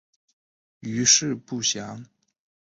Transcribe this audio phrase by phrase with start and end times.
[0.79, 2.03] 余事不详。